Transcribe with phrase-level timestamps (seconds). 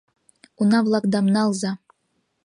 [0.59, 1.71] Уна-влакдам налза...